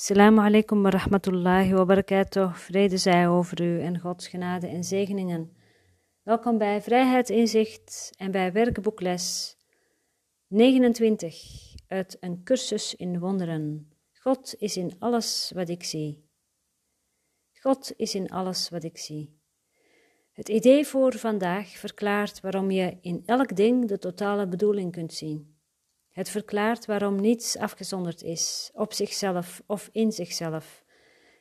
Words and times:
Assalamu 0.00 0.40
alaikum 0.40 0.82
wa 0.82 0.90
rahmatullahi 0.90 1.74
wa 1.74 1.84
barakatuh. 1.84 2.54
Vrede 2.54 2.96
zij 2.96 3.28
over 3.28 3.62
u 3.62 3.80
en 3.80 3.98
Gods 3.98 4.28
genade 4.28 4.66
en 4.66 4.84
zegeningen. 4.84 5.56
Welkom 6.22 6.58
bij 6.58 6.82
Vrijheid 6.82 7.30
Inzicht 7.30 8.10
en 8.16 8.30
bij 8.30 8.52
werkboekles 8.52 9.56
29 10.46 11.42
uit 11.86 12.16
een 12.20 12.42
cursus 12.44 12.94
in 12.94 13.18
wonderen. 13.18 13.92
God 14.12 14.54
is 14.58 14.76
in 14.76 14.96
alles 14.98 15.52
wat 15.54 15.68
ik 15.68 15.84
zie. 15.84 16.28
God 17.52 17.92
is 17.96 18.14
in 18.14 18.28
alles 18.28 18.68
wat 18.68 18.84
ik 18.84 18.98
zie. 18.98 19.40
Het 20.32 20.48
idee 20.48 20.86
voor 20.86 21.12
vandaag 21.12 21.68
verklaart 21.68 22.40
waarom 22.40 22.70
je 22.70 22.98
in 23.00 23.22
elk 23.26 23.56
ding 23.56 23.88
de 23.88 23.98
totale 23.98 24.48
bedoeling 24.48 24.92
kunt 24.92 25.12
zien. 25.12 25.59
Het 26.10 26.30
verklaart 26.30 26.86
waarom 26.86 27.20
niets 27.20 27.56
afgezonderd 27.56 28.22
is, 28.22 28.70
op 28.74 28.92
zichzelf 28.92 29.62
of 29.66 29.88
in 29.92 30.12
zichzelf. 30.12 30.84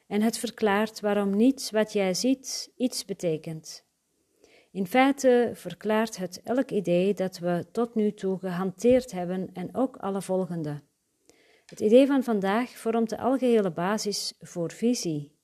En 0.08 0.22
het 0.22 0.38
verklaart 0.38 1.00
waarom 1.00 1.36
niets 1.36 1.72
wat 1.72 1.94
jij 1.94 2.14
ziet 2.14 2.72
iets 2.76 3.05
betekent. 3.05 3.88
In 4.72 4.88
feite 4.88 5.52
verklaart 5.54 6.18
het 6.18 6.41
elk 6.44 6.72
idee 6.72 7.13
dat 7.13 7.38
we 7.38 7.66
tot 7.72 7.96
nu 7.96 8.13
toe 8.13 8.40
gehanteerd 8.40 9.12
hebben 9.12 9.50
en 9.54 9.76
ook 9.76 9.98
alle 9.98 10.22
volgende. 10.22 10.82
Het 11.66 11.80
idee 11.80 12.08
van 12.08 12.24
vandaag 12.24 12.70
vormt 12.70 13.10
de 13.10 13.18
algehele 13.18 13.72
basis 13.72 14.34
voor 14.40 14.72
visie. 14.72 15.38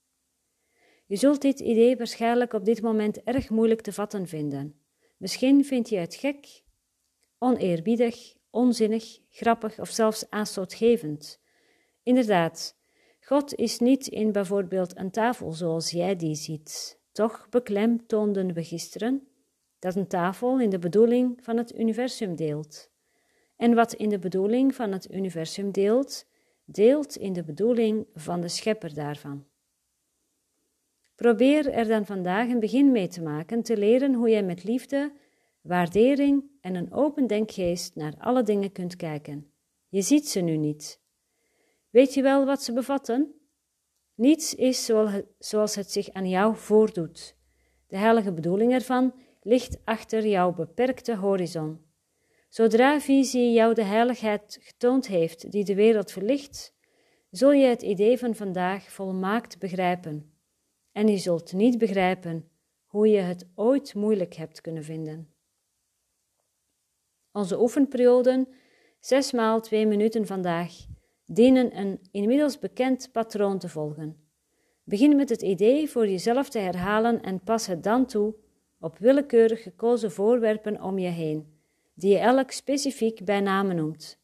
Je 1.05 1.16
zult 1.16 1.42
dit 1.42 1.60
idee 1.60 1.98
waarschijnlijk 1.98 2.54
op 2.54 2.66
dit 2.66 2.82
moment 2.82 3.24
erg 3.24 3.50
moeilijk 3.50 3.82
te 3.82 3.94
vatten 3.94 4.28
vinden. 4.28 4.80
Misschien 5.18 5.66
vind 5.66 5.90
je 5.90 5.98
het 5.98 6.16
gek, 6.16 6.64
oneerbiedig 7.38 8.34
onzinnig, 8.55 9.20
grappig 9.30 9.80
of 9.80 9.90
zelfs 9.90 10.30
aanstootgevend. 10.30 11.40
Inderdaad, 12.04 12.76
God 13.20 13.55
is 13.55 13.80
niet 13.80 14.07
in 14.07 14.32
bijvoorbeeld 14.32 14.98
een 14.98 15.12
tafel 15.12 15.52
zoals 15.52 15.91
jij 15.91 16.16
die 16.16 16.35
ziet. 16.35 16.99
Toch 17.12 17.48
beklemtoonden 17.49 18.54
we 18.54 18.63
gisteren 18.63 19.27
dat 19.80 19.96
een 19.96 20.07
tafel 20.07 20.60
in 20.60 20.70
de 20.70 20.80
bedoeling 20.80 21.43
van 21.43 21.57
het 21.57 21.76
universum 21.80 22.35
deelt. 22.35 22.90
En 23.55 23.74
wat 23.74 23.93
in 23.93 24.10
de 24.10 24.20
bedoeling 24.20 24.76
van 24.76 24.91
het 24.91 25.12
universum 25.12 25.71
deelt, 25.71 26.26
deelt 26.65 27.15
in 27.15 27.34
de 27.34 27.43
bedoeling 27.43 28.08
van 28.13 28.41
de 28.41 28.48
schepper 28.48 28.93
daarvan. 28.93 29.46
Probeer 31.15 31.71
er 31.71 31.87
dan 31.87 32.05
vandaag 32.05 32.49
een 32.49 32.60
begin 32.60 32.91
mee 32.91 33.08
te 33.08 33.21
maken, 33.21 33.63
te 33.63 33.77
leren 33.77 34.13
hoe 34.13 34.30
jij 34.30 34.43
met 34.43 34.63
liefde 34.63 35.12
waardering 35.66 36.44
en 36.62 36.76
een 36.76 36.94
open 36.94 37.27
denkgeest 37.27 37.96
naar 37.96 38.13
alle 38.18 38.44
dingen 38.44 38.71
kunt 38.71 38.96
kijken. 38.96 39.52
Je 39.90 40.02
ziet 40.02 40.30
ze 40.30 40.40
nu 40.40 40.58
niet. 40.58 41.02
Weet 41.90 42.13
je 42.13 42.21
wel 42.21 42.46
wat 42.46 42.63
ze 42.63 42.74
bevatten? 42.74 43.34
Niets 44.16 44.55
is 44.55 44.91
zoals 45.40 45.76
het 45.76 45.91
zich 45.91 46.10
aan 46.10 46.30
jou 46.30 46.55
voordoet. 46.55 47.38
De 47.88 47.98
heilige 47.98 48.34
bedoeling 48.34 48.74
ervan 48.74 49.13
ligt 49.41 49.77
achter 49.84 50.27
jouw 50.27 50.54
beperkte 50.54 51.16
horizon. 51.16 51.84
Zodra 52.49 52.99
visie 52.99 53.54
jou 53.54 53.74
de 53.74 53.84
heiligheid 53.84 54.58
getoond 54.62 55.08
heeft 55.08 55.52
die 55.52 55.63
de 55.63 55.76
wereld 55.76 56.12
verlicht, 56.12 56.76
zul 57.30 57.52
je 57.52 57.68
het 57.68 57.82
idee 57.82 58.18
van 58.18 58.36
vandaag 58.36 58.91
volmaakt 58.91 59.60
begrijpen. 59.60 60.34
En 60.91 61.08
je 61.08 61.18
zult 61.18 61.54
niet 61.54 61.77
begrijpen 61.77 62.49
hoe 62.86 63.08
je 63.08 63.20
het 63.20 63.48
ooit 63.55 63.93
moeilijk 63.93 64.34
hebt 64.34 64.62
kunnen 64.62 64.84
vinden. 64.84 65.34
Onze 67.36 67.62
oefenperioden, 67.62 68.47
zes 69.00 69.31
maal 69.31 69.62
twee 69.62 69.88
minuten 69.88 70.25
vandaag, 70.28 70.72
dienen 71.25 71.78
een 71.78 72.00
inmiddels 72.12 72.59
bekend 72.59 73.09
patroon 73.12 73.59
te 73.59 73.69
volgen. 73.69 74.18
Begin 74.84 75.16
met 75.16 75.30
het 75.30 75.42
idee 75.42 75.90
voor 75.90 76.08
jezelf 76.08 76.50
te 76.50 76.59
herhalen 76.59 77.22
en 77.22 77.40
pas 77.40 77.68
het 77.68 77.84
dan 77.84 78.06
toe 78.06 78.36
op 78.80 78.98
willekeurig 78.98 79.64
gekozen 79.64 80.12
voorwerpen 80.12 80.82
om 80.82 81.00
je 81.00 81.08
heen, 81.08 81.58
die 81.94 82.12
je 82.12 82.18
elk 82.18 82.52
specifiek 82.52 83.26
bij 83.26 83.40
name 83.40 83.74
noemt. 83.74 84.20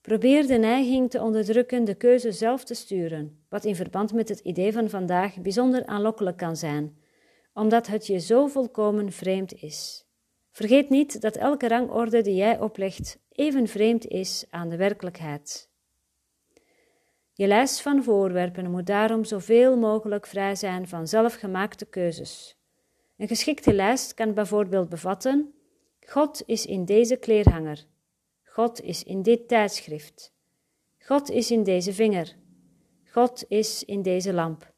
Probeer 0.00 0.46
de 0.46 0.58
neiging 0.58 1.10
te 1.10 1.22
onderdrukken 1.22 1.84
de 1.84 1.94
keuze 1.94 2.32
zelf 2.32 2.64
te 2.64 2.74
sturen, 2.74 3.44
wat 3.48 3.64
in 3.64 3.76
verband 3.76 4.12
met 4.12 4.28
het 4.28 4.38
idee 4.40 4.72
van 4.72 4.90
vandaag 4.90 5.40
bijzonder 5.40 5.86
aanlokkelijk 5.86 6.36
kan 6.36 6.56
zijn, 6.56 6.96
omdat 7.54 7.86
het 7.86 8.06
je 8.06 8.18
zo 8.18 8.46
volkomen 8.46 9.12
vreemd 9.12 9.62
is. 9.62 10.05
Vergeet 10.56 10.88
niet 10.88 11.20
dat 11.20 11.36
elke 11.36 11.68
rangorde 11.68 12.22
die 12.22 12.34
jij 12.34 12.60
oplegt 12.60 13.18
even 13.32 13.68
vreemd 13.68 14.06
is 14.06 14.44
aan 14.50 14.68
de 14.68 14.76
werkelijkheid. 14.76 15.68
Je 17.32 17.46
lijst 17.46 17.80
van 17.80 18.02
voorwerpen 18.04 18.70
moet 18.70 18.86
daarom 18.86 19.24
zoveel 19.24 19.76
mogelijk 19.76 20.26
vrij 20.26 20.54
zijn 20.54 20.88
van 20.88 21.08
zelfgemaakte 21.08 21.86
keuzes. 21.86 22.56
Een 23.16 23.28
geschikte 23.28 23.72
lijst 23.72 24.14
kan 24.14 24.34
bijvoorbeeld 24.34 24.88
bevatten: 24.88 25.54
God 26.00 26.42
is 26.46 26.66
in 26.66 26.84
deze 26.84 27.16
kleerhanger. 27.16 27.84
God 28.44 28.82
is 28.82 29.02
in 29.02 29.22
dit 29.22 29.48
tijdschrift. 29.48 30.34
God 30.98 31.30
is 31.30 31.50
in 31.50 31.62
deze 31.62 31.92
vinger. 31.92 32.36
God 33.04 33.44
is 33.48 33.84
in 33.84 34.02
deze 34.02 34.32
lamp. 34.32 34.72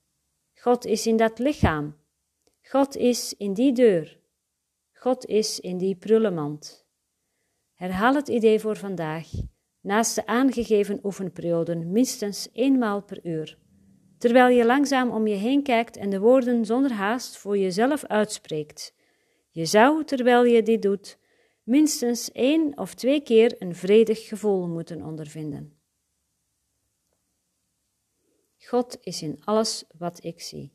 God 0.55 0.84
is 0.84 1.06
in 1.06 1.16
dat 1.16 1.39
lichaam. 1.39 1.97
God 2.62 2.97
is 2.97 3.34
in 3.37 3.53
die 3.53 3.72
deur. 3.72 4.17
God 5.00 5.26
is 5.26 5.60
in 5.60 5.78
die 5.78 5.97
prullenmand. 5.97 6.86
Herhaal 7.75 8.14
het 8.14 8.28
idee 8.28 8.60
voor 8.60 8.76
vandaag, 8.76 9.28
naast 9.81 10.14
de 10.14 10.26
aangegeven 10.26 11.00
oefenperioden, 11.03 11.92
minstens 11.92 12.48
eenmaal 12.53 13.03
per 13.03 13.26
uur, 13.26 13.59
terwijl 14.19 14.48
je 14.48 14.66
langzaam 14.66 15.10
om 15.10 15.26
je 15.26 15.34
heen 15.34 15.62
kijkt 15.62 15.97
en 15.97 16.10
de 16.10 16.20
woorden 16.20 16.64
zonder 16.64 16.92
haast 16.92 17.36
voor 17.36 17.59
jezelf 17.59 18.04
uitspreekt. 18.04 18.94
Je 19.50 19.64
zou, 19.64 20.04
terwijl 20.04 20.44
je 20.44 20.62
dit 20.62 20.82
doet, 20.82 21.19
minstens 21.62 22.32
één 22.32 22.78
of 22.78 22.94
twee 22.94 23.20
keer 23.20 23.56
een 23.59 23.75
vredig 23.75 24.28
gevoel 24.28 24.69
moeten 24.69 25.03
ondervinden. 25.03 25.80
God 28.59 28.98
is 29.00 29.22
in 29.22 29.44
alles 29.44 29.84
wat 29.98 30.25
ik 30.25 30.41
zie. 30.41 30.72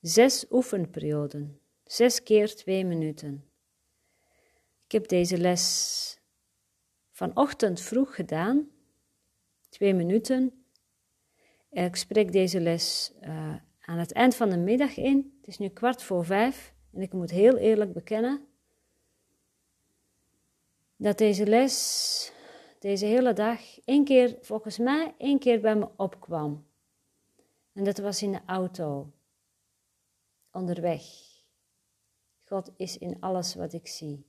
Zes 0.00 0.46
oefenperioden. 0.50 1.61
Zes 1.92 2.22
keer 2.22 2.54
twee 2.54 2.84
minuten. 2.84 3.44
Ik 4.84 4.92
heb 4.92 5.08
deze 5.08 5.38
les 5.38 6.20
vanochtend 7.10 7.80
vroeg 7.80 8.14
gedaan, 8.14 8.70
twee 9.68 9.94
minuten. 9.94 10.64
Ik 11.70 11.96
spreek 11.96 12.32
deze 12.32 12.60
les 12.60 13.12
uh, 13.22 13.54
aan 13.80 13.98
het 13.98 14.12
eind 14.12 14.36
van 14.36 14.50
de 14.50 14.56
middag 14.56 14.96
in. 14.96 15.36
Het 15.36 15.48
is 15.48 15.58
nu 15.58 15.68
kwart 15.68 16.02
voor 16.02 16.24
vijf 16.24 16.74
en 16.92 17.00
ik 17.00 17.12
moet 17.12 17.30
heel 17.30 17.56
eerlijk 17.56 17.92
bekennen 17.92 18.46
dat 20.96 21.18
deze 21.18 21.46
les, 21.46 22.32
deze 22.78 23.06
hele 23.06 23.32
dag, 23.32 23.60
één 23.84 24.04
keer, 24.04 24.38
volgens 24.40 24.78
mij, 24.78 25.14
één 25.18 25.38
keer 25.38 25.60
bij 25.60 25.76
me 25.76 25.88
opkwam. 25.96 26.66
En 27.72 27.84
dat 27.84 27.98
was 27.98 28.22
in 28.22 28.32
de 28.32 28.40
auto, 28.46 29.12
onderweg. 30.52 31.31
God 32.52 32.70
is 32.76 32.98
in 32.98 33.20
alles 33.20 33.54
wat 33.54 33.72
ik 33.72 33.86
zie. 33.86 34.26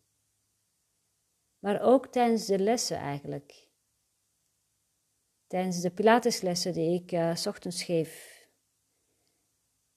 Maar 1.59 1.81
ook 1.81 2.07
tijdens 2.07 2.45
de 2.45 2.59
lessen 2.59 2.97
eigenlijk. 2.97 3.67
Tijdens 5.47 5.81
de 5.81 5.91
Pilateslessen 5.91 6.73
die 6.73 7.01
ik 7.01 7.11
uh, 7.11 7.35
s 7.35 7.45
ochtends 7.45 7.83
geef. 7.83 8.41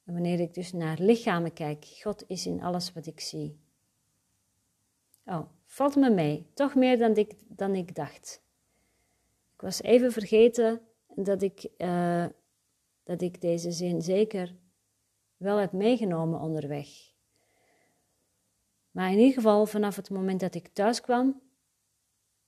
En 0.05 0.13
wanneer 0.13 0.41
ik 0.41 0.55
dus 0.55 0.73
naar 0.73 0.99
lichamen 0.99 1.53
kijk, 1.53 1.85
God 1.85 2.25
is 2.27 2.47
in 2.47 2.63
alles 2.63 2.93
wat 2.93 3.07
ik 3.07 3.21
zie. 3.21 3.61
Oh, 5.25 5.51
valt 5.65 5.97
me 5.97 6.11
mee. 6.11 6.51
Toch 6.55 6.75
meer 6.75 6.99
dan 6.99 7.17
ik, 7.17 7.35
dan 7.49 7.75
ik 7.75 7.95
dacht. 7.95 8.43
Ik 9.55 9.61
was 9.61 9.83
even 9.83 10.13
vergeten 10.13 10.81
dat 11.15 11.43
ik, 11.43 11.69
uh, 11.79 12.27
dat 13.03 13.23
ik 13.23 13.41
deze 13.41 13.71
zin 13.71 14.03
zeker 14.03 14.57
wel 15.37 15.57
heb 15.57 15.73
meegenomen 15.73 16.41
onderweg. 16.41 17.15
Maar 18.97 19.11
in 19.11 19.19
ieder 19.19 19.35
geval, 19.35 19.67
vanaf 19.67 19.97
het 19.97 20.11
moment 20.11 20.41
dat 20.41 20.55
ik 20.55 20.69
thuis 20.69 21.01
kwam, 21.01 21.43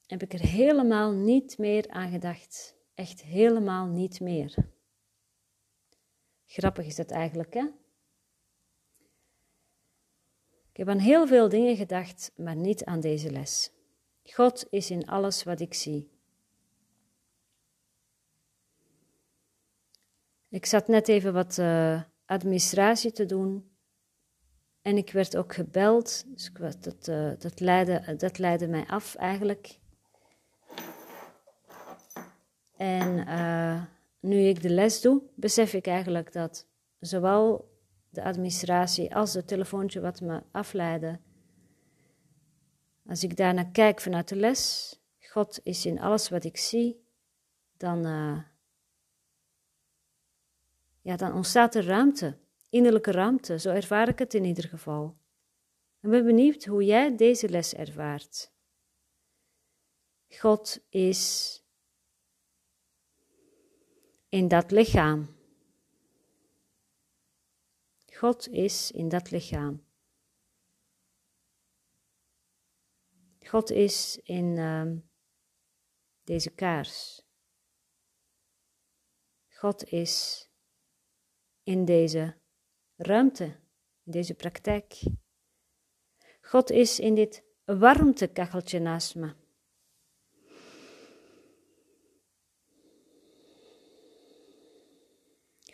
heb 0.07 0.23
ik 0.23 0.33
er 0.33 0.41
helemaal 0.41 1.13
niet 1.13 1.59
meer 1.59 1.89
aan 1.89 2.11
gedacht. 2.11 2.77
Echt 2.95 3.23
helemaal 3.23 3.87
niet 3.87 4.21
meer. 4.21 4.55
Grappig 6.47 6.87
is 6.87 6.97
dat 6.97 7.11
eigenlijk, 7.11 7.55
hè? 7.55 7.65
Ik 10.71 10.77
heb 10.77 10.89
aan 10.89 10.99
heel 10.99 11.27
veel 11.27 11.49
dingen 11.49 11.77
gedacht, 11.77 12.33
maar 12.37 12.57
niet 12.57 12.85
aan 12.85 13.01
deze 13.01 13.31
les. 13.31 13.71
God 14.23 14.67
is 14.71 14.91
in 14.91 15.07
alles 15.07 15.43
wat 15.43 15.61
ik 15.61 15.75
zie. 15.75 16.11
Ik 20.49 20.67
zat 20.67 20.89
net 20.89 21.09
even 21.09 21.33
wat 21.33 21.59
uh, 21.59 22.03
administratie 22.25 23.13
te 23.13 23.27
doen 23.27 23.77
en 24.83 24.97
ik 24.97 25.13
werd 25.13 25.37
ook 25.37 25.55
gebeld, 25.55 26.25
dus 26.27 26.53
dat, 26.81 27.09
uh, 27.09 27.33
dat, 27.39 27.61
leidde, 27.61 28.17
dat 28.17 28.39
leidde 28.39 28.69
mij 28.69 28.87
af 28.87 29.15
eigenlijk. 29.15 29.79
En 32.77 33.29
uh, 33.29 33.83
nu 34.21 34.37
ik 34.39 34.63
de 34.63 34.71
les 34.71 35.01
doe, 35.01 35.23
besef 35.35 35.73
ik 35.73 35.87
eigenlijk 35.87 36.33
dat 36.33 36.67
zowel 37.01 37.71
de 38.11 38.23
administratie 38.23 39.15
als 39.15 39.35
het 39.35 39.47
telefoontje 39.47 40.01
wat 40.01 40.21
me 40.21 40.43
afleiden, 40.53 41.21
als 43.07 43.23
ik 43.23 43.37
daarnaar 43.37 43.71
kijk 43.71 44.01
vanuit 44.01 44.29
de 44.29 44.37
les, 44.37 44.93
God 45.21 45.61
is 45.63 45.87
in 45.87 46.01
alles 46.01 46.29
wat 46.29 46.45
ik 46.45 46.57
zie, 46.57 47.05
dan, 47.77 48.07
uh, 48.07 48.39
ja, 51.01 51.17
dan 51.17 51.35
ontstaat 51.35 51.75
er 51.75 51.85
ruimte, 51.85 52.39
innerlijke 52.69 53.11
ruimte. 53.11 53.59
Zo 53.59 53.71
ervaar 53.71 54.09
ik 54.09 54.19
het 54.19 54.35
in 54.35 54.45
ieder 54.45 54.69
geval. 54.69 55.17
Ik 56.01 56.11
ben 56.11 56.25
benieuwd 56.25 56.65
hoe 56.65 56.85
jij 56.85 57.17
deze 57.17 57.49
les 57.49 57.75
ervaart. 57.75 58.53
God 60.29 60.79
is 60.89 61.53
in 64.29 64.49
dat 64.49 64.71
lichaam. 64.71 65.37
God 68.13 68.49
is 68.49 68.91
in 68.91 69.09
dat 69.09 69.31
lichaam. 69.31 69.87
God 73.45 73.71
is 73.71 74.21
in 74.23 74.57
uh, 74.57 74.93
deze 76.25 76.51
kaars. 76.51 77.23
God 79.49 79.85
is 79.85 80.49
in 81.63 81.85
deze 81.85 82.38
ruimte, 82.99 83.45
in 84.05 84.13
deze 84.13 84.35
praktijk. 84.35 85.03
God 86.41 86.71
is 86.71 86.99
in 86.99 87.15
dit 87.15 87.43
warmtekacheltje 87.65 88.79
naast 88.79 89.15
me. 89.15 89.35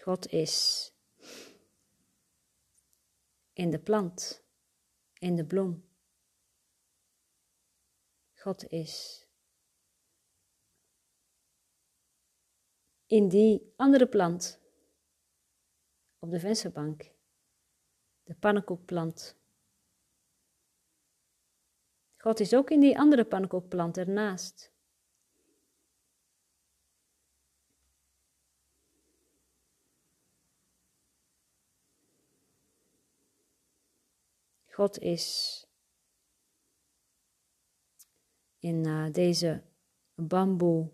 God 0.00 0.32
is 0.32 0.92
in 3.52 3.70
de 3.70 3.78
plant, 3.78 4.44
in 5.18 5.36
de 5.36 5.44
bloem. 5.44 5.84
God 8.34 8.68
is 8.70 9.26
in 13.06 13.28
die 13.28 13.72
andere 13.76 14.06
plant 14.06 14.60
op 16.18 16.30
de 16.30 16.40
vensterbank, 16.40 17.13
de 18.24 18.34
pannenkoekplant. 18.34 19.36
God 22.16 22.40
is 22.40 22.54
ook 22.54 22.70
in 22.70 22.80
die 22.80 22.98
andere 22.98 23.24
pannenkoekplant 23.24 23.96
ernaast. 23.96 24.72
God 34.74 34.98
is 34.98 35.26
in 38.58 38.86
uh, 38.86 39.12
deze 39.12 39.62
bamboe 40.14 40.90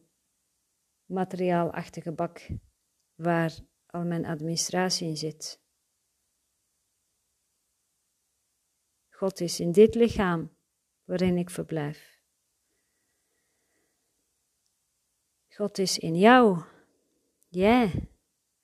materiaalachtige 1.07 2.13
bak 2.13 2.49
waar 3.15 3.59
al 3.87 4.05
mijn 4.05 4.27
administratie 4.27 5.09
in 5.09 5.17
zit. 5.17 5.61
God 9.21 9.41
is 9.41 9.61
in 9.61 9.73
dit 9.73 9.95
lichaam 9.95 10.57
waarin 11.05 11.37
ik 11.37 11.51
verblijf. 11.51 12.21
God 15.49 15.79
is 15.79 15.99
in 15.99 16.17
jou, 16.17 16.63
jij, 17.49 18.09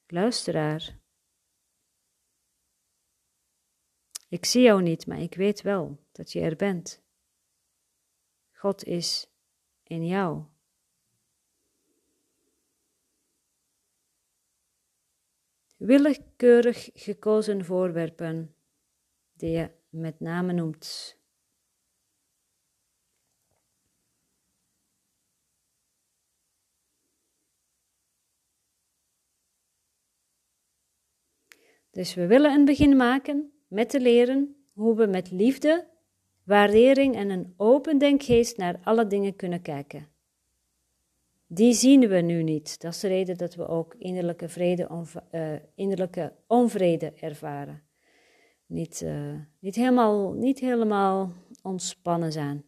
luisteraar. 0.06 0.98
Ik 4.28 4.44
zie 4.44 4.62
jou 4.62 4.82
niet, 4.82 5.06
maar 5.06 5.20
ik 5.20 5.34
weet 5.34 5.62
wel 5.62 6.04
dat 6.12 6.32
je 6.32 6.40
er 6.40 6.56
bent. 6.56 7.02
God 8.52 8.84
is 8.84 9.30
in 9.82 10.06
jou. 10.06 10.44
Willekeurig 15.76 16.90
gekozen 16.94 17.64
voorwerpen 17.64 18.54
die 19.32 19.50
je 19.50 19.70
met 19.88 20.20
name 20.20 20.52
noemt. 20.52 21.18
Dus 31.90 32.14
we 32.14 32.26
willen 32.26 32.52
een 32.52 32.64
begin 32.64 32.96
maken 32.96 33.52
met 33.68 33.88
te 33.88 34.00
leren 34.00 34.56
hoe 34.72 34.96
we 34.96 35.06
met 35.06 35.30
liefde, 35.30 35.88
waardering 36.44 37.16
en 37.16 37.30
een 37.30 37.54
open 37.56 37.98
denkgeest 37.98 38.56
naar 38.56 38.80
alle 38.82 39.06
dingen 39.06 39.36
kunnen 39.36 39.62
kijken. 39.62 40.08
Die 41.46 41.72
zien 41.72 42.08
we 42.08 42.16
nu 42.16 42.42
niet. 42.42 42.80
Dat 42.80 42.92
is 42.92 43.00
de 43.00 43.08
reden 43.08 43.36
dat 43.36 43.54
we 43.54 43.68
ook 43.68 43.94
innerlijke, 43.98 44.48
vrede, 44.48 45.06
uh, 45.32 45.52
innerlijke 45.74 46.32
onvrede 46.46 47.12
ervaren. 47.12 47.85
Niet, 48.66 49.02
uh, 49.02 49.34
niet, 49.58 49.74
helemaal, 49.74 50.32
niet 50.32 50.58
helemaal 50.58 51.32
ontspannen 51.62 52.32
zijn. 52.32 52.64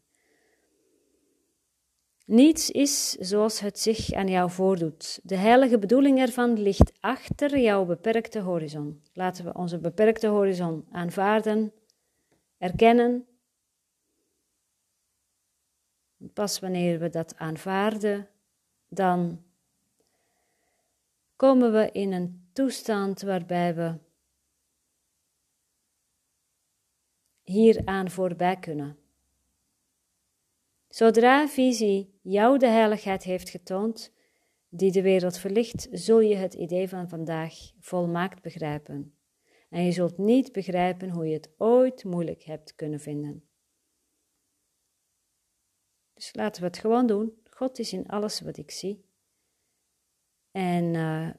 Niets 2.29 2.71
is 2.71 3.13
zoals 3.13 3.61
het 3.61 3.79
zich 3.79 4.13
aan 4.13 4.29
jou 4.29 4.51
voordoet. 4.51 5.21
De 5.23 5.37
heilige 5.37 5.79
bedoeling 5.79 6.19
ervan 6.19 6.61
ligt 6.61 6.93
achter 7.01 7.59
jouw 7.59 7.85
beperkte 7.85 8.41
horizon. 8.41 9.03
Laten 9.13 9.45
we 9.45 9.55
onze 9.55 9.79
beperkte 9.79 10.27
horizon 10.27 10.87
aanvaarden, 10.91 11.73
erkennen. 12.59 13.27
Pas 16.33 16.59
wanneer 16.59 16.99
we 16.99 17.09
dat 17.11 17.37
aanvaarden, 17.37 18.29
dan 18.89 19.43
komen 21.37 21.73
we 21.73 21.91
in 21.93 22.13
een 22.13 22.49
toestand 22.53 23.23
waarbij 23.23 23.75
we 23.75 23.95
hieraan 27.49 28.11
voorbij 28.11 28.57
kunnen. 28.57 28.99
Zodra 30.89 31.49
visie 31.49 32.19
jou 32.23 32.59
de 32.59 32.67
heiligheid 32.67 33.23
heeft 33.23 33.51
getoond, 33.51 34.13
die 34.69 34.93
de 34.93 35.03
wereld 35.03 35.39
verlicht, 35.39 35.89
zul 35.91 36.21
je 36.21 36.37
het 36.37 36.55
idee 36.55 36.89
van 36.89 37.09
vandaag 37.09 37.55
volmaakt 37.81 38.43
begrijpen. 38.43 39.15
En 39.69 39.85
je 39.85 39.93
zult 39.93 40.19
niet 40.19 40.53
begrijpen 40.53 41.11
hoe 41.11 41.27
je 41.27 41.35
het 41.35 41.51
ooit 41.57 42.05
moeilijk 42.05 42.43
hebt 42.43 42.75
kunnen 42.75 43.01
vinden. 43.01 43.49
Dus 46.15 46.35
laten 46.35 46.63
we 46.63 46.69
het 46.69 46.79
gewoon 46.79 47.07
doen. 47.07 47.43
God 47.51 47.79
is 47.79 47.93
in 47.93 48.07
alles 48.07 48.41
wat 48.41 48.57
ik 48.57 48.71
zie. 48.71 49.05
En 50.51 50.95
uh, 50.95 51.31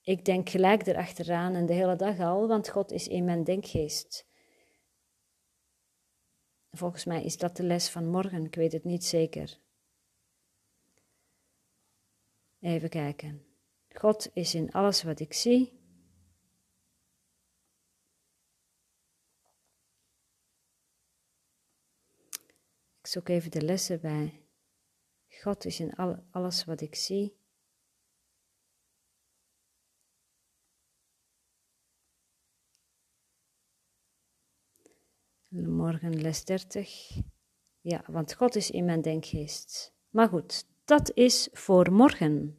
ik 0.00 0.24
denk 0.24 0.48
gelijk 0.48 0.86
erachteraan 0.86 1.54
en 1.54 1.66
de 1.66 1.72
hele 1.72 1.96
dag 1.96 2.18
al, 2.18 2.48
want 2.48 2.68
God 2.68 2.92
is 2.92 3.08
in 3.08 3.24
mijn 3.24 3.44
denkgeest. 3.44 4.27
Volgens 6.70 7.04
mij 7.04 7.24
is 7.24 7.36
dat 7.36 7.56
de 7.56 7.62
les 7.62 7.88
van 7.88 8.06
morgen, 8.06 8.44
ik 8.44 8.54
weet 8.54 8.72
het 8.72 8.84
niet 8.84 9.04
zeker. 9.04 9.58
Even 12.60 12.88
kijken. 12.88 13.46
God 13.88 14.30
is 14.32 14.54
in 14.54 14.72
alles 14.72 15.02
wat 15.02 15.20
ik 15.20 15.32
zie. 15.32 15.76
Ik 22.98 23.06
zoek 23.06 23.28
even 23.28 23.50
de 23.50 23.62
lessen 23.62 24.00
bij. 24.00 24.42
God 25.28 25.64
is 25.64 25.80
in 25.80 25.94
al, 25.94 26.24
alles 26.30 26.64
wat 26.64 26.80
ik 26.80 26.94
zie. 26.94 27.37
Morgen 35.88 36.20
les 36.20 36.44
30. 36.44 37.20
Ja, 37.80 38.04
want 38.06 38.34
God 38.34 38.56
is 38.56 38.70
in 38.70 38.84
mijn 38.84 39.02
denkgeest. 39.02 39.94
Maar 40.10 40.28
goed, 40.28 40.64
dat 40.84 41.10
is 41.14 41.48
voor 41.52 41.92
morgen. 41.92 42.58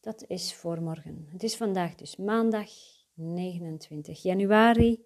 Dat 0.00 0.24
is 0.26 0.54
voor 0.54 0.82
morgen. 0.82 1.28
Het 1.30 1.42
is 1.42 1.56
vandaag 1.56 1.94
dus 1.94 2.16
maandag 2.16 2.68
29 3.14 4.22
januari. 4.22 5.04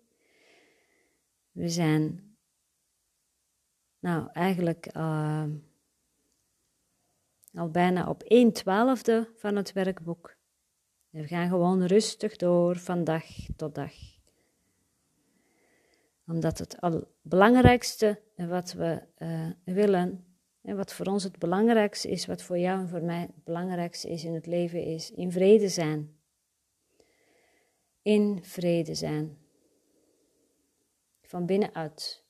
We 1.51 1.69
zijn, 1.69 2.37
nou 3.99 4.29
eigenlijk 4.33 4.97
uh, 4.97 5.45
al 7.55 7.71
bijna 7.71 8.09
op 8.09 8.23
1 8.23 8.53
twaalfde 8.53 9.33
van 9.37 9.57
het 9.57 9.73
werkboek. 9.73 10.37
We 11.11 11.27
gaan 11.27 11.49
gewoon 11.49 11.85
rustig 11.85 12.37
door 12.37 12.77
van 12.77 13.05
dag 13.05 13.25
tot 13.57 13.75
dag 13.75 14.20
omdat 16.31 16.59
het 16.59 16.79
belangrijkste 17.23 18.21
wat 18.37 18.73
we 18.73 19.03
uh, 19.19 19.51
willen 19.65 20.31
En 20.63 20.77
wat 20.77 20.93
voor 20.93 21.07
ons 21.07 21.23
het 21.25 21.39
belangrijkste 21.39 22.11
is, 22.11 22.27
wat 22.27 22.43
voor 22.43 22.59
jou 22.59 22.81
en 22.81 22.89
voor 22.89 23.03
mij 23.03 23.21
het 23.21 23.45
belangrijkste 23.45 24.11
is 24.11 24.25
in 24.25 24.35
het 24.35 24.47
leven, 24.47 24.85
is 24.85 25.11
in 25.11 25.33
vrede 25.33 25.69
zijn. 25.69 26.19
In 28.03 28.45
vrede 28.45 28.95
zijn. 28.95 29.39
Van 31.23 31.47
binnenuit. 31.47 32.25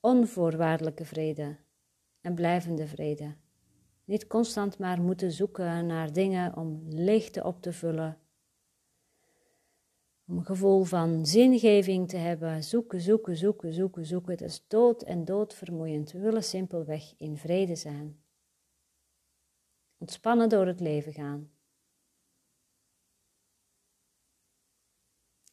Onvoorwaardelijke 0.00 1.04
vrede 1.04 1.56
en 2.20 2.34
blijvende 2.34 2.86
vrede. 2.86 3.36
Niet 4.04 4.26
constant 4.26 4.78
maar 4.78 5.00
moeten 5.00 5.32
zoeken 5.32 5.86
naar 5.86 6.12
dingen 6.12 6.56
om 6.56 6.82
leegte 6.88 7.44
op 7.44 7.62
te 7.62 7.72
vullen. 7.72 8.18
Om 10.28 10.38
een 10.38 10.44
gevoel 10.44 10.84
van 10.84 11.26
zingeving 11.26 12.08
te 12.08 12.16
hebben. 12.16 12.64
Zoeken, 12.64 13.00
zoeken, 13.00 13.36
zoeken, 13.36 13.72
zoeken, 13.72 14.06
zoeken. 14.06 14.32
Het 14.32 14.40
is 14.40 14.64
dood 14.66 15.02
en 15.02 15.24
doodvermoeiend. 15.24 16.12
We 16.12 16.18
willen 16.18 16.44
simpelweg 16.44 17.14
in 17.16 17.36
vrede 17.36 17.76
zijn. 17.76 18.22
Ontspannen 19.98 20.48
door 20.48 20.66
het 20.66 20.80
leven 20.80 21.12
gaan. 21.12 21.50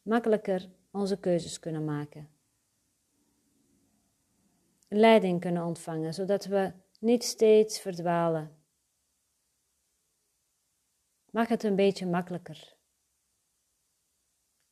Makkelijker 0.01 0.69
onze 0.91 1.19
keuzes 1.19 1.59
kunnen 1.59 1.85
maken. 1.85 2.29
Leiding 4.87 5.41
kunnen 5.41 5.65
ontvangen, 5.65 6.13
zodat 6.13 6.45
we 6.45 6.73
niet 6.99 7.23
steeds 7.23 7.79
verdwalen. 7.79 8.57
Maak 11.31 11.49
het 11.49 11.63
een 11.63 11.75
beetje 11.75 12.05
makkelijker. 12.05 12.75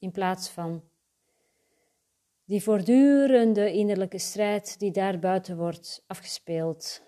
In 0.01 0.11
plaats 0.11 0.49
van 0.49 0.83
die 2.45 2.63
voortdurende 2.63 3.73
innerlijke 3.73 4.17
strijd 4.17 4.79
die 4.79 4.91
daar 4.91 5.19
buiten 5.19 5.57
wordt 5.57 6.03
afgespeeld. 6.07 7.03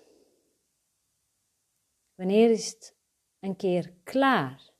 Wanneer 2.14 2.50
is 2.50 2.66
het 2.66 2.96
een 3.38 3.56
keer 3.56 3.92
klaar? 4.02 4.72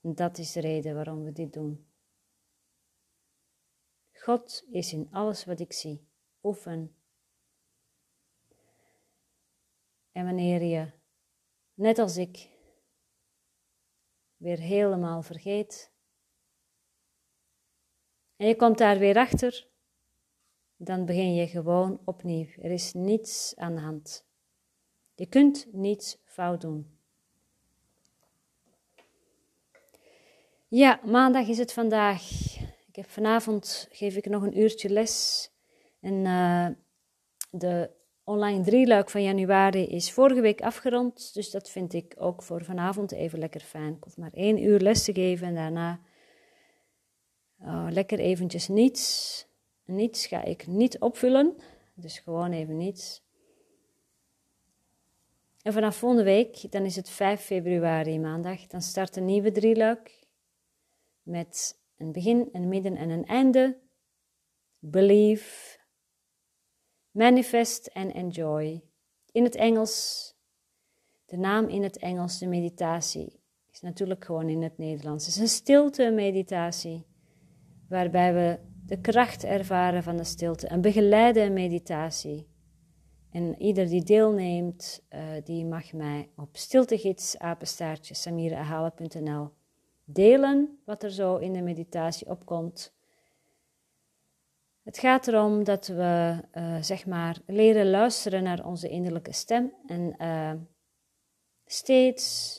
En 0.00 0.14
dat 0.14 0.38
is 0.38 0.52
de 0.52 0.60
reden 0.60 0.94
waarom 0.94 1.24
we 1.24 1.32
dit 1.32 1.52
doen. 1.52 1.90
God 4.12 4.66
is 4.70 4.92
in 4.92 5.08
alles 5.10 5.44
wat 5.44 5.60
ik 5.60 5.72
zie. 5.72 6.08
Oefen. 6.42 6.96
En 10.12 10.24
wanneer 10.24 10.62
je, 10.62 10.99
net 11.80 11.98
als 11.98 12.16
ik, 12.16 12.48
weer 14.36 14.58
helemaal 14.58 15.22
vergeet, 15.22 15.92
en 18.36 18.46
je 18.46 18.56
komt 18.56 18.78
daar 18.78 18.98
weer 18.98 19.16
achter, 19.16 19.68
dan 20.76 21.04
begin 21.04 21.34
je 21.34 21.46
gewoon 21.46 22.00
opnieuw. 22.04 22.46
Er 22.62 22.70
is 22.70 22.92
niets 22.92 23.56
aan 23.56 23.74
de 23.74 23.80
hand. 23.80 24.24
Je 25.14 25.26
kunt 25.26 25.66
niets 25.72 26.18
fout 26.24 26.60
doen. 26.60 26.98
Ja, 30.68 31.00
maandag 31.04 31.48
is 31.48 31.58
het 31.58 31.72
vandaag. 31.72 32.30
Ik 32.86 32.96
heb 32.96 33.10
vanavond 33.10 33.88
geef 33.90 34.16
ik 34.16 34.26
nog 34.26 34.42
een 34.42 34.58
uurtje 34.58 34.88
les. 34.88 35.50
En 36.00 36.14
uh, 36.14 36.68
de 37.50 37.90
online 38.24 38.64
drieluik 38.64 39.10
van 39.10 39.22
januari 39.22 39.86
is 39.86 40.12
vorige 40.12 40.40
week 40.40 40.60
afgerond. 40.60 41.34
Dus 41.34 41.50
dat 41.50 41.70
vind 41.70 41.92
ik 41.92 42.14
ook 42.18 42.42
voor 42.42 42.64
vanavond 42.64 43.12
even 43.12 43.38
lekker 43.38 43.60
fijn. 43.60 43.94
Ik 43.94 44.04
hoef 44.04 44.16
maar 44.16 44.32
één 44.32 44.62
uur 44.62 44.80
les 44.80 45.04
te 45.04 45.12
geven 45.12 45.46
en 45.46 45.54
daarna 45.54 46.00
uh, 47.62 47.86
lekker 47.90 48.18
eventjes 48.18 48.68
niets. 48.68 49.46
Niets 49.84 50.26
ga 50.26 50.44
ik 50.44 50.66
niet 50.66 50.98
opvullen. 50.98 51.56
Dus 51.94 52.18
gewoon 52.18 52.52
even 52.52 52.76
niets. 52.76 53.22
En 55.62 55.72
vanaf 55.72 55.96
volgende 55.96 56.24
week, 56.24 56.72
dan 56.72 56.84
is 56.84 56.96
het 56.96 57.08
5 57.08 57.40
februari 57.40 58.18
maandag, 58.18 58.66
dan 58.66 58.82
start 58.82 59.16
een 59.16 59.24
nieuwe 59.24 59.52
drieluik 59.52 60.26
met 61.22 61.78
een 61.96 62.12
begin, 62.12 62.48
een 62.52 62.68
midden 62.68 62.96
en 62.96 63.10
een 63.10 63.26
einde. 63.26 63.78
Believe, 64.78 65.69
manifest 67.10 67.86
en 67.86 68.12
enjoy. 68.12 68.82
In 69.32 69.44
het 69.44 69.54
Engels, 69.54 70.26
de 71.26 71.36
naam 71.36 71.68
in 71.68 71.82
het 71.82 71.98
Engels, 71.98 72.38
de 72.38 72.46
meditatie, 72.46 73.40
is 73.70 73.80
natuurlijk 73.80 74.24
gewoon 74.24 74.48
in 74.48 74.62
het 74.62 74.78
Nederlands. 74.78 75.26
Het 75.26 75.34
is 75.34 75.40
een 75.40 75.48
stilte 75.48 76.10
meditatie, 76.10 77.06
waarbij 77.88 78.34
we 78.34 78.58
de 78.86 79.00
kracht 79.00 79.44
ervaren 79.44 80.02
van 80.02 80.16
de 80.16 80.24
stilte. 80.24 80.70
Een 80.70 80.80
begeleide 80.80 81.50
meditatie. 81.50 82.48
En 83.30 83.62
ieder 83.62 83.88
die 83.88 84.04
deelneemt, 84.04 85.02
uh, 85.10 85.20
die 85.44 85.64
mag 85.64 85.92
mij 85.92 86.28
op 86.36 86.48
stiltegids, 86.56 87.38
apenstaartje, 87.38 88.14
delen 90.04 90.78
wat 90.84 91.02
er 91.02 91.10
zo 91.10 91.36
in 91.36 91.52
de 91.52 91.62
meditatie 91.62 92.26
opkomt. 92.26 92.94
Het 94.90 94.98
gaat 94.98 95.26
erom 95.28 95.64
dat 95.64 95.86
we 95.86 96.40
uh, 96.54 96.82
zeg 96.82 97.06
maar 97.06 97.38
leren 97.46 97.90
luisteren 97.90 98.42
naar 98.42 98.66
onze 98.66 98.88
innerlijke 98.88 99.32
stem 99.32 99.72
en 99.86 100.14
uh, 100.18 100.52
steeds 101.66 102.58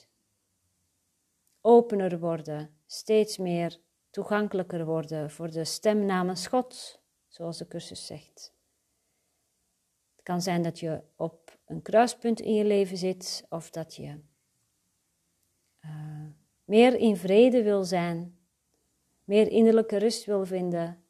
opener 1.61 2.19
worden, 2.19 2.69
steeds 2.85 3.38
meer 3.38 3.79
toegankelijker 4.09 4.85
worden 4.85 5.31
voor 5.31 5.51
de 5.51 5.65
stem 5.65 6.05
namens 6.05 6.47
God, 6.47 7.01
zoals 7.27 7.57
de 7.57 7.67
cursus 7.67 8.05
zegt. 8.05 8.53
Het 10.15 10.23
kan 10.23 10.41
zijn 10.41 10.61
dat 10.61 10.79
je 10.79 11.01
op 11.15 11.57
een 11.65 11.81
kruispunt 11.81 12.39
in 12.39 12.53
je 12.53 12.65
leven 12.65 12.97
zit 12.97 13.45
of 13.50 13.69
dat 13.69 13.95
je 13.95 14.19
uh, 15.85 16.25
meer 16.63 16.95
in 16.95 17.17
vrede 17.17 17.63
wil 17.63 17.83
zijn, 17.83 18.39
meer 19.23 19.47
innerlijke 19.47 19.97
rust 19.97 20.25
wil 20.25 20.45
vinden, 20.45 21.00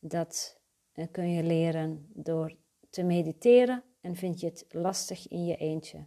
dat 0.00 0.60
eh, 0.92 1.06
kun 1.10 1.32
je 1.32 1.42
leren 1.42 2.10
door 2.14 2.56
te 2.90 3.02
mediteren 3.02 3.84
en 4.00 4.16
vind 4.16 4.40
je 4.40 4.46
het 4.46 4.64
lastig 4.68 5.28
in 5.28 5.44
je 5.44 5.56
eentje. 5.56 6.06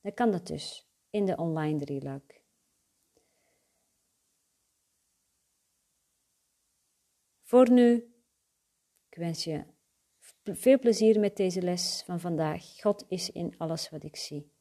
Dan 0.00 0.14
kan 0.14 0.30
dat 0.30 0.46
dus 0.46 0.88
in 1.10 1.26
de 1.26 1.36
online 1.36 1.78
drieluik. 1.78 2.42
Voor 7.42 7.70
nu, 7.70 8.14
ik 9.08 9.16
wens 9.16 9.44
je 9.44 9.64
veel 10.42 10.78
plezier 10.78 11.20
met 11.20 11.36
deze 11.36 11.62
les 11.62 12.02
van 12.06 12.20
vandaag. 12.20 12.80
God 12.80 13.04
is 13.08 13.30
in 13.30 13.54
alles 13.58 13.90
wat 13.90 14.04
ik 14.04 14.16
zie. 14.16 14.52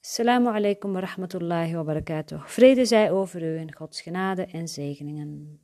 Assalamu 0.00 0.48
alaikum 0.48 0.92
wa 0.92 1.00
rahmatullahi 1.00 1.74
wa 1.74 1.84
barakatuh. 1.84 2.46
Vrede 2.46 2.84
zij 2.84 3.12
over 3.12 3.42
u 3.42 3.58
en 3.58 3.74
Gods 3.74 4.00
genade 4.00 4.46
en 4.46 4.68
zegeningen. 4.68 5.62